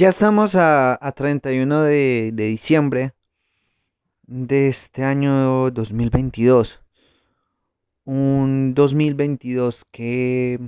[0.00, 3.12] Ya estamos a, a 31 de, de diciembre
[4.22, 6.80] de este año 2022.
[8.06, 10.58] Un 2022 que,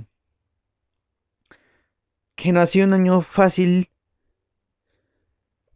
[2.35, 3.89] que no ha sido un año fácil,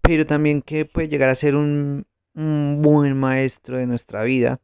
[0.01, 2.05] pero también que puede llegar a ser un,
[2.35, 4.61] un buen maestro de nuestra vida.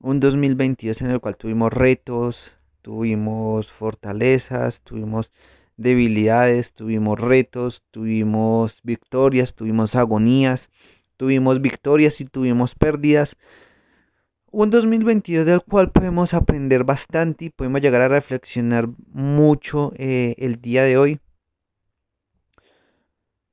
[0.00, 2.52] Un 2022 en el cual tuvimos retos,
[2.82, 5.30] tuvimos fortalezas, tuvimos
[5.80, 10.70] debilidades, tuvimos retos, tuvimos victorias, tuvimos agonías,
[11.16, 13.38] tuvimos victorias y tuvimos pérdidas.
[14.50, 20.60] Un 2022 del cual podemos aprender bastante y podemos llegar a reflexionar mucho eh, el
[20.60, 21.20] día de hoy.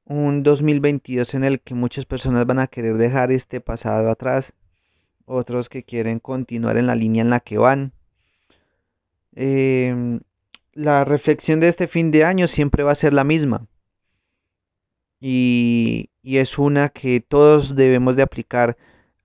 [0.03, 4.53] Un 2022 en el que muchas personas van a querer dejar este pasado atrás,
[5.25, 7.93] otros que quieren continuar en la línea en la que van.
[9.33, 10.19] Eh,
[10.77, 13.67] la reflexión de este fin de año siempre va a ser la misma.
[15.19, 18.77] Y, es una que todos debemos de aplicar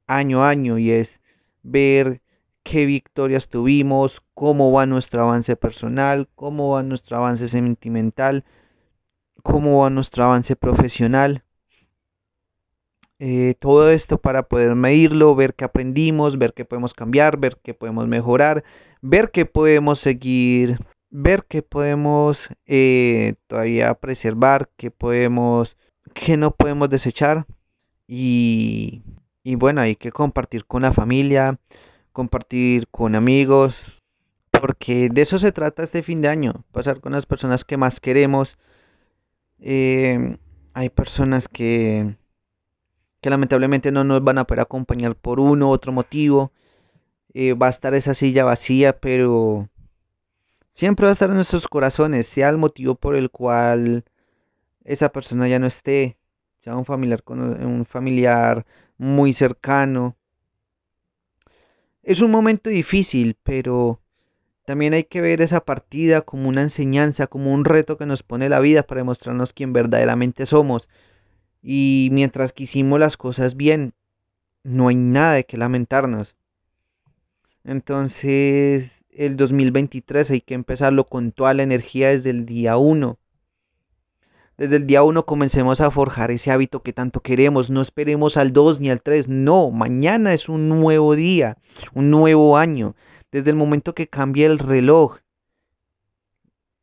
[0.06, 1.20] año a año y es
[1.62, 2.22] ver
[2.62, 8.44] qué victorias tuvimos, cómo va nuestro avance personal, cómo va nuestro avance sentimental,
[9.42, 11.44] cómo va nuestro avance profesional.
[13.18, 17.74] Eh, todo esto para poder medirlo, ver qué aprendimos, ver qué podemos cambiar, ver qué
[17.74, 18.64] podemos mejorar,
[19.02, 20.78] ver qué podemos seguir
[21.12, 25.76] ver qué podemos eh, todavía preservar, qué podemos,
[26.14, 27.46] qué no podemos desechar
[28.08, 29.02] y,
[29.44, 31.60] y bueno, hay que compartir con la familia,
[32.12, 34.00] compartir con amigos,
[34.50, 38.00] porque de eso se trata este fin de año, pasar con las personas que más
[38.00, 38.56] queremos.
[39.60, 40.38] Eh,
[40.72, 42.16] hay personas que,
[43.20, 46.52] que lamentablemente no nos van a poder acompañar por uno u otro motivo.
[47.34, 49.68] Eh, va a estar esa silla vacía, pero
[50.72, 54.04] siempre va a estar en nuestros corazones, sea el motivo por el cual
[54.84, 56.18] esa persona ya no esté,
[56.58, 58.66] sea un familiar, un familiar
[58.98, 60.16] muy cercano.
[62.02, 64.00] Es un momento difícil, pero
[64.64, 68.48] también hay que ver esa partida como una enseñanza, como un reto que nos pone
[68.48, 70.88] la vida para demostrarnos quién verdaderamente somos.
[71.62, 73.94] Y mientras que hicimos las cosas bien,
[74.64, 76.34] no hay nada de que lamentarnos.
[77.64, 83.18] Entonces, el 2023 hay que empezarlo con toda la energía desde el día 1.
[84.56, 87.70] Desde el día 1 comencemos a forjar ese hábito que tanto queremos.
[87.70, 89.28] No esperemos al 2 ni al 3.
[89.28, 91.58] No, mañana es un nuevo día,
[91.94, 92.94] un nuevo año.
[93.30, 95.18] Desde el momento que cambie el reloj.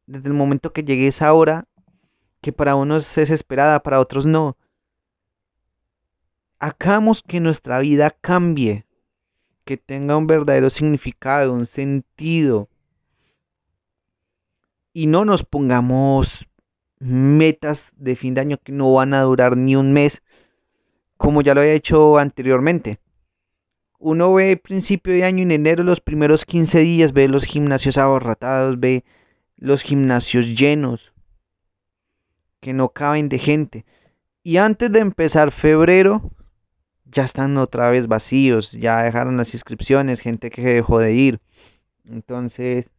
[0.08, 1.68] Desde el momento que llegue esa hora,
[2.42, 4.58] que para unos es esperada, para otros no.
[6.60, 8.86] Hagamos que nuestra vida cambie
[9.70, 12.70] que tenga un verdadero significado, un sentido.
[14.94, 16.50] Y no nos pongamos
[16.98, 20.24] metas de fin de año que no van a durar ni un mes,
[21.18, 23.00] como ya lo había hecho anteriormente.
[24.00, 28.80] Uno ve principio de año en enero, los primeros 15 días, ve los gimnasios abarrotados,
[28.80, 29.04] ve
[29.56, 31.14] los gimnasios llenos,
[32.60, 33.86] que no caben de gente.
[34.42, 36.32] Y antes de empezar febrero,
[37.12, 41.40] ya están otra vez vacíos, ya dejaron las inscripciones, gente que dejó de ir.
[42.10, 42.92] Entonces,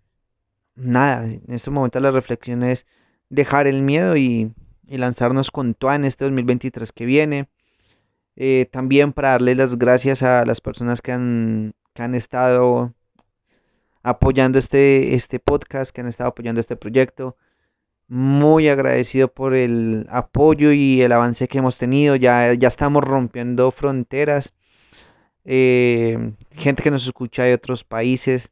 [0.75, 2.87] nada, en este momento la reflexión es
[3.29, 4.53] dejar el miedo y,
[4.89, 7.49] lanzarnos con todo en este 2023 que viene.
[8.37, 12.95] Eh, también para darle las gracias a las personas que han, que han estado
[14.03, 17.37] apoyando este, este podcast, que han estado apoyando este proyecto
[18.11, 22.17] muy agradecido por el apoyo y el avance que hemos tenido.
[22.17, 24.53] Ya, ya estamos rompiendo fronteras.
[25.45, 28.51] Eh, gente que nos escucha de otros países.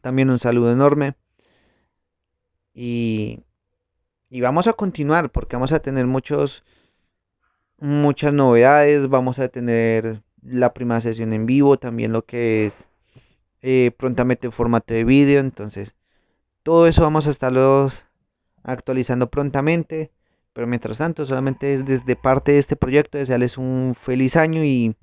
[0.00, 1.14] También un saludo enorme.
[2.74, 3.44] Y,
[4.28, 6.64] y vamos a continuar porque vamos a tener muchos,
[7.78, 9.08] muchas novedades.
[9.08, 11.78] Vamos a tener la primera sesión en vivo.
[11.78, 12.88] También lo que es
[13.62, 15.38] eh, prontamente en formato de vídeo.
[15.38, 15.94] Entonces,
[16.64, 18.06] todo eso vamos a estarlos
[18.64, 20.10] actualizando prontamente.
[20.52, 24.96] Pero mientras tanto, solamente es desde parte de este proyecto desearles un feliz año y,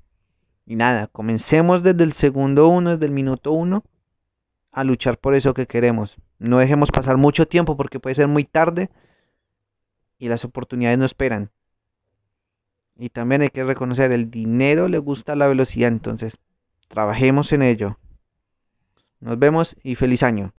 [0.66, 3.84] y nada, comencemos desde el segundo uno, desde el minuto uno,
[4.72, 6.16] a luchar por eso que queremos.
[6.38, 8.90] No dejemos pasar mucho tiempo porque puede ser muy tarde
[10.18, 11.50] y las oportunidades no esperan.
[12.96, 16.38] Y también hay que reconocer, el dinero le gusta la velocidad, entonces
[16.88, 17.98] trabajemos en ello.
[19.20, 20.50] Nos vemos y feliz año.